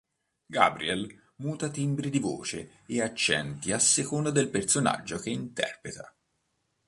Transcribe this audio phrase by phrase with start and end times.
[0.47, 6.11] Gabriel muta timbri di voce e accenti a seconda del personaggio che interpreta.